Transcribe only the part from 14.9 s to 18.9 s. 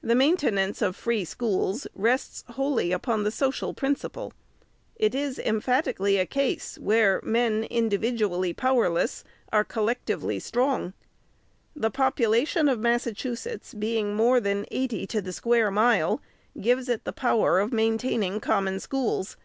to the square mile, gives it the power of maintaining Common